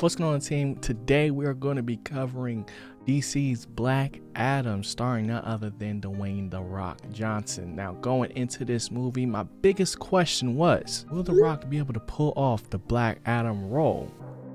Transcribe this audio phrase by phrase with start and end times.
[0.00, 0.76] What's going on, team?
[0.76, 2.68] Today we are going to be covering
[3.04, 7.74] DC's Black Adam, starring none other than Dwayne The Rock Johnson.
[7.74, 12.00] Now, going into this movie, my biggest question was Will The Rock be able to
[12.00, 14.04] pull off the Black Adam role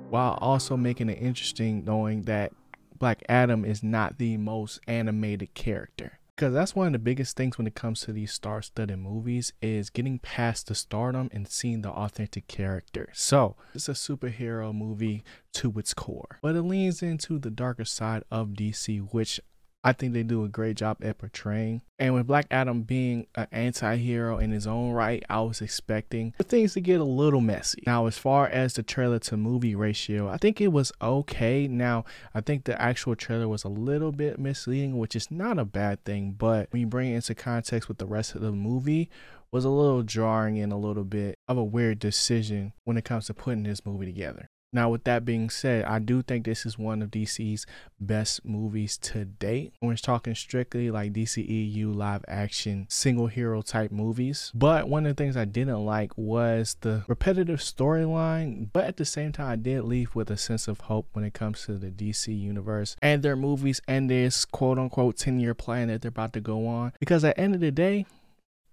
[0.10, 2.54] while also making it interesting knowing that
[2.98, 6.20] Black Adam is not the most animated character?
[6.44, 9.90] Because that's one of the biggest things when it comes to these star-studded movies is
[9.90, 13.08] getting past the stardom and seeing the authentic character.
[13.14, 15.24] So it's a superhero movie
[15.54, 19.40] to its core but it leans into the darker side of dc which
[19.84, 21.82] I think they do a great job at portraying.
[22.00, 26.34] And with Black Adam being an anti hero in his own right, I was expecting
[26.42, 27.84] things to get a little messy.
[27.86, 31.68] Now, as far as the trailer to movie ratio, I think it was okay.
[31.68, 35.66] Now, I think the actual trailer was a little bit misleading, which is not a
[35.66, 36.32] bad thing.
[36.32, 39.10] But when you bring it into context with the rest of the movie,
[39.52, 43.28] was a little jarring and a little bit of a weird decision when it comes
[43.28, 44.50] to putting this movie together.
[44.74, 47.68] Now, with that being said, I do think this is one of DC's
[48.00, 49.74] best movies to date.
[49.82, 54.52] We're talking strictly like DCEU live action single hero type movies.
[54.56, 58.70] But one of the things I didn't like was the repetitive storyline.
[58.74, 61.36] But at the same time, I did leave with a sense of hope when it
[61.36, 65.90] comes to the DC universe and their movies and this quote unquote 10 year plan
[65.90, 66.94] that they're about to go on.
[67.00, 68.08] Because at the end of the day,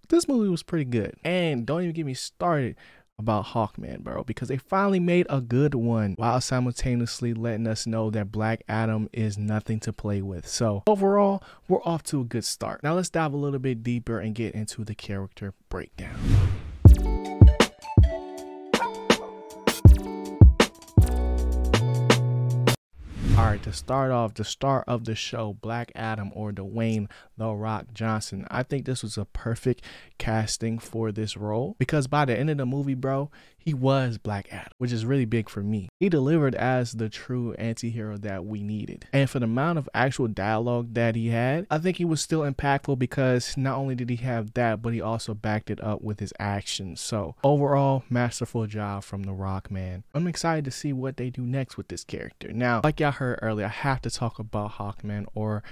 [0.08, 1.14] this movie was pretty good.
[1.24, 2.76] And don't even get me started
[3.20, 8.10] about Hawkman, bro, because they finally made a good one while simultaneously letting us know
[8.10, 10.48] that Black Adam is nothing to play with.
[10.48, 12.82] So, overall, we're off to a good start.
[12.82, 16.18] Now, let's dive a little bit deeper and get into the character breakdown.
[23.64, 28.46] To start off, the star of the show, Black Adam or Dwayne The Rock Johnson.
[28.50, 29.84] I think this was a perfect
[30.16, 33.30] casting for this role because by the end of the movie, bro,
[33.64, 35.88] he was Black Adam, which is really big for me.
[35.98, 39.06] He delivered as the true anti-hero that we needed.
[39.12, 42.40] And for the amount of actual dialogue that he had, I think he was still
[42.40, 46.20] impactful because not only did he have that, but he also backed it up with
[46.20, 47.00] his actions.
[47.00, 50.04] So overall, masterful job from The Rock, man.
[50.14, 52.52] I'm excited to see what they do next with this character.
[52.52, 55.62] Now, like y'all heard earlier, I have to talk about Hawkman or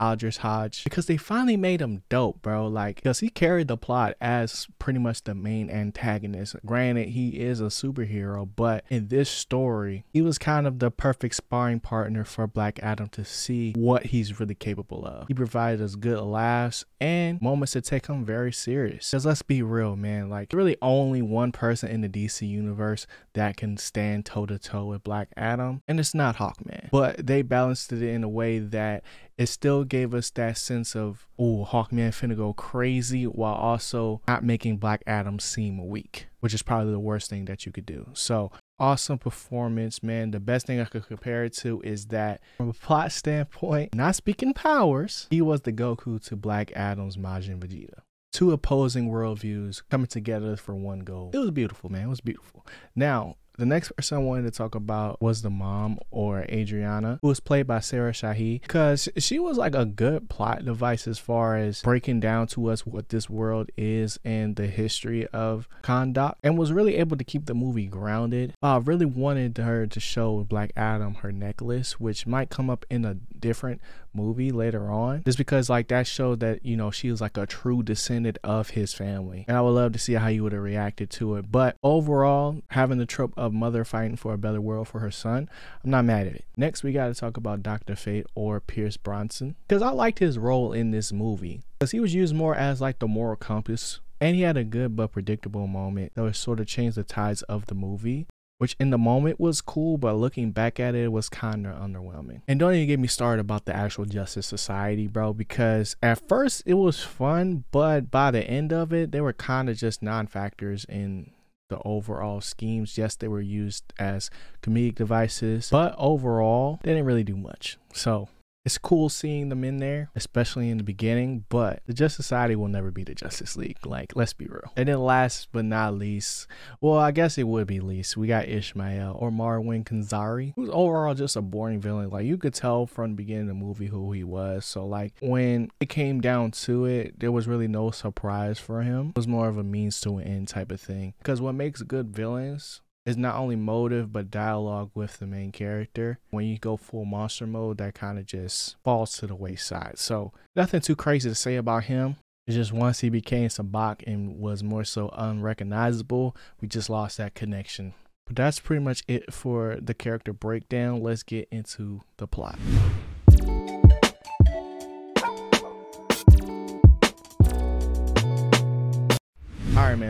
[0.00, 2.66] Aldis Hodge because they finally made him dope, bro.
[2.66, 6.56] Like, because he carried the plot as pretty much the main antagonist.
[6.64, 11.34] Granted, he is a superhero, but in this story, he was kind of the perfect
[11.34, 15.28] sparring partner for Black Adam to see what he's really capable of.
[15.28, 19.10] He provided us good laughs and moments to take him very serious.
[19.10, 20.28] Because let's be real, man.
[20.28, 24.86] Like, really only one person in the DC universe that can stand toe to toe
[24.86, 26.90] with Black Adam, and it's not Hawkman.
[26.90, 29.04] But they balanced it in a way that
[29.38, 34.44] it still gave us that sense of, oh, Hawkman finna go crazy while also not
[34.44, 38.08] making Black Adam seem weak, which is probably the worst thing that you could do.
[38.14, 40.30] So, awesome performance, man.
[40.30, 44.16] The best thing I could compare it to is that from a plot standpoint, not
[44.16, 48.00] speaking powers, he was the Goku to Black Adam's Majin Vegeta
[48.36, 51.30] two opposing worldviews coming together for one goal.
[51.32, 52.02] It was beautiful, man.
[52.02, 52.66] It was beautiful.
[52.94, 57.28] Now, the next person I wanted to talk about was the mom or Adriana, who
[57.28, 61.56] was played by Sarah Shahi, because she was like a good plot device as far
[61.56, 66.58] as breaking down to us what this world is and the history of Kahndaq, and
[66.58, 68.54] was really able to keep the movie grounded.
[68.62, 73.04] I really wanted her to show Black Adam her necklace, which might come up in
[73.04, 73.80] a different
[74.16, 77.46] movie later on, just because like that showed that you know she was like a
[77.46, 80.62] true descendant of his family, and I would love to see how you would have
[80.62, 81.50] reacted to it.
[81.50, 85.48] But overall, having the trope of mother fighting for a better world for her son.
[85.84, 86.44] I'm not mad at it.
[86.56, 87.96] Next, we got to talk about Dr.
[87.96, 92.14] Fate or Pierce Brosnan because I liked his role in this movie because he was
[92.14, 94.00] used more as like the moral compass.
[94.18, 97.42] And he had a good but predictable moment that would sort of change the tides
[97.42, 98.26] of the movie
[98.58, 101.74] which in the moment was cool, but looking back at it, it was kind of
[101.76, 102.40] underwhelming.
[102.48, 106.62] And don't even get me started about the actual Justice Society, bro, because at first
[106.66, 110.26] it was fun, but by the end of it, they were kind of just non
[110.26, 111.32] factors in
[111.68, 112.96] the overall schemes.
[112.96, 114.30] Yes, they were used as
[114.62, 117.78] comedic devices, but overall, they didn't really do much.
[117.92, 118.28] So
[118.66, 122.66] it's cool seeing them in there, especially in the beginning, but the Justice Society will
[122.66, 123.78] never be the Justice League.
[123.86, 124.72] Like, let's be real.
[124.76, 126.48] And then last but not least,
[126.80, 131.14] well, I guess it would be least, we got Ishmael or Marwan Kenzari, who's overall
[131.14, 132.10] just a boring villain.
[132.10, 134.66] Like, you could tell from the beginning of the movie who he was.
[134.66, 139.10] So, like, when it came down to it, there was really no surprise for him.
[139.10, 141.14] It was more of a means to an end type of thing.
[141.18, 146.18] Because what makes good villains is not only motive but dialogue with the main character.
[146.30, 149.98] When you go full monster mode, that kind of just falls to the wayside.
[149.98, 152.16] So nothing too crazy to say about him.
[152.46, 157.34] It's just once he became Sabbac and was more so unrecognizable, we just lost that
[157.34, 157.94] connection
[158.26, 161.00] But that's pretty much it for the character breakdown.
[161.02, 162.58] Let's get into the plot.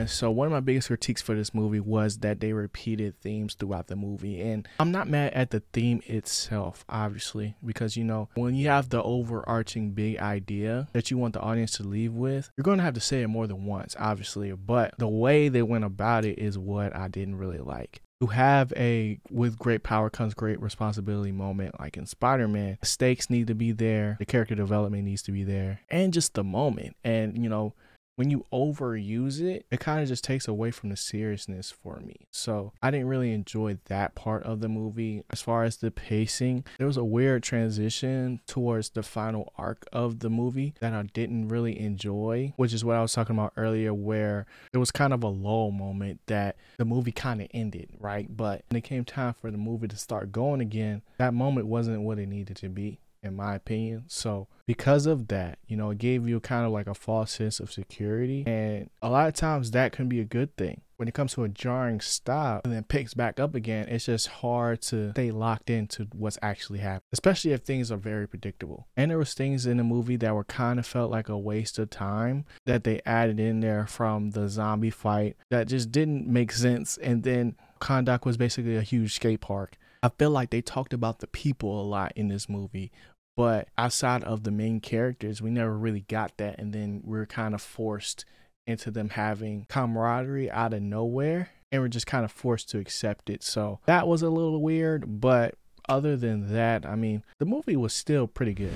[0.05, 3.87] So, one of my biggest critiques for this movie was that they repeated themes throughout
[3.87, 4.41] the movie.
[4.43, 8.91] And I'm not mad at the theme itself, obviously, because, you know, when you have
[8.91, 12.85] the overarching big idea that you want the audience to leave with, you're going to
[12.85, 14.53] have to say it more than once, obviously.
[14.53, 18.73] But the way they went about it is what I didn't really like to have
[18.77, 23.73] a with great power comes great responsibility moment like in spider-man stakes need to be
[23.73, 27.75] there the character development needs to be there and just the moment and you know
[28.17, 32.27] when you overuse it, it kind of just takes away from the seriousness for me.
[32.31, 35.23] So I didn't really enjoy that part of the movie.
[35.31, 40.21] As far as the pacing, there was a weird transition towards the final arc of
[40.21, 43.93] the movie that I didn't really enjoy, which is what I was talking about earlier,
[43.93, 48.35] where it was kind of a lull moment that the movie kind of ended, right?
[48.35, 52.01] But when it came time for the movie to start going again, that moment wasn't
[52.03, 54.05] what it needed to be in my opinion.
[54.09, 57.61] So because of that, you know, it gave you kind of like a false sense
[57.61, 58.45] of security.
[58.47, 60.83] And a lot of times that can be a good thing.
[60.97, 64.29] When it comes to a jarring stop and then picks back up again, it's just
[64.29, 68.87] hard to stay locked into what's actually happening, especially if things are very predictable.
[68.97, 71.79] And there was things in the movie that were kind of felt like a waste
[71.79, 76.51] of time that they added in there from the zombie fight that just didn't make
[76.51, 76.97] sense.
[76.97, 79.77] And then Kahndaq was basically a huge skate park.
[80.07, 82.93] I feel like they talked about the people a lot in this movie,
[83.37, 86.61] but outside of the main characters, we never really got that.
[86.61, 88.25] And then we are kind of forced
[88.69, 91.51] into them having camaraderie out of nowhere.
[91.73, 93.43] And we're just kind of forced to accept it.
[93.43, 95.21] So that was a little weird.
[95.21, 95.57] But
[95.89, 98.75] other than that, I mean, the movie was still pretty good.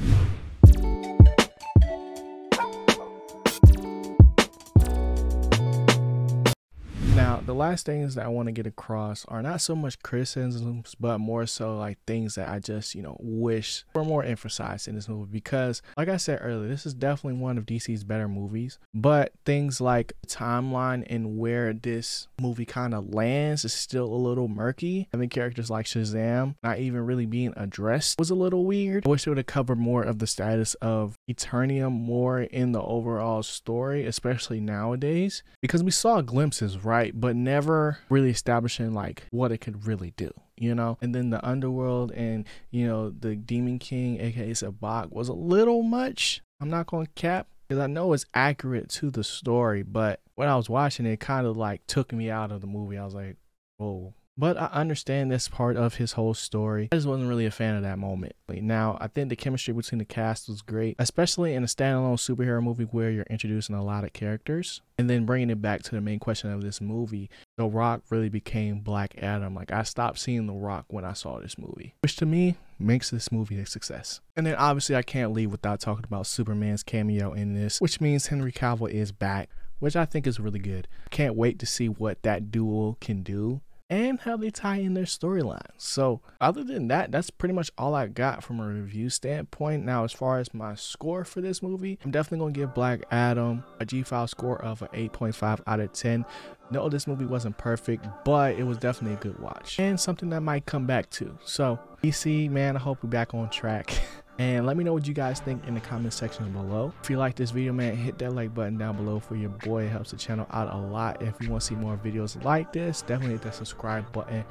[7.51, 11.19] The last things that I want to get across are not so much criticisms, but
[11.19, 15.09] more so like things that I just, you know, wish were more emphasized in this
[15.09, 15.33] movie.
[15.33, 18.79] Because, like I said earlier, this is definitely one of DC's better movies.
[18.95, 24.47] But things like timeline and where this movie kind of lands is still a little
[24.47, 25.09] murky.
[25.11, 29.05] Think characters like Shazam not even really being addressed was a little weird.
[29.05, 32.81] I wish they would have covered more of the status of Eternium more in the
[32.81, 35.43] overall story, especially nowadays.
[35.61, 37.13] Because we saw glimpses, right?
[37.13, 40.99] But never really establishing like what it could really do you know?
[41.01, 45.83] And then the underworld and you know the demon king aka sabbac was a little
[45.83, 50.49] much i'm not gonna cap because i know it's accurate to the story but when
[50.49, 52.99] i was watching it kind of like took me out of the movie.
[52.99, 53.37] I was like
[53.79, 56.89] whoa but I understand this part of his whole story.
[56.91, 58.35] I just wasn't really a fan of that moment.
[58.49, 62.63] Now, I think the chemistry between the cast was great, especially in a standalone superhero
[62.63, 64.81] movie where you're introducing a lot of characters.
[64.99, 68.29] And then bringing it back to the main question of this movie, The Rock really
[68.29, 69.55] became Black Adam.
[69.55, 73.11] Like, I stopped seeing The Rock when I saw this movie, which to me makes
[73.11, 74.21] this movie a success.
[74.37, 78.29] And then obviously, I can't leave without talking about Superman's cameo in this, which means
[78.29, 79.51] Henry Cavill is back
[79.81, 80.87] which I think is really good.
[81.09, 85.05] Can't wait to see what that duo can do and how they tie in their
[85.05, 85.67] storyline.
[85.77, 89.85] So, other than that, that's pretty much all I got from a review standpoint.
[89.85, 93.03] Now, as far as my score for this movie, I'm definitely going to give Black
[93.11, 96.25] Adam a G File score of an 8.5 out of 10.
[96.71, 100.41] No, this movie wasn't perfect, but it was definitely a good watch and something that
[100.41, 101.37] might come back to.
[101.45, 103.93] So, DC, man, I hope we're back on track.
[104.41, 106.95] And let me know what you guys think in the comment section below.
[107.03, 109.83] If you like this video, man, hit that like button down below for your boy.
[109.83, 111.21] It helps the channel out a lot.
[111.21, 114.43] If you want to see more videos like this, definitely hit that subscribe button.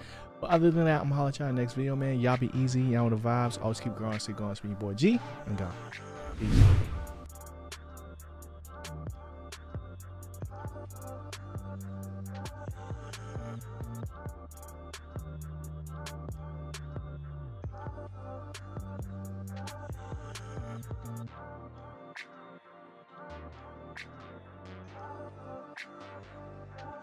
[0.42, 2.20] But other than that, I'm holla at y'all next video, man.
[2.20, 2.82] Y'all be easy.
[2.82, 3.60] Y'all on the vibes.
[3.64, 4.20] Always keep growing.
[4.20, 4.52] Stay going.
[4.52, 5.68] It's your boy G and go.
[6.40, 6.64] Peace.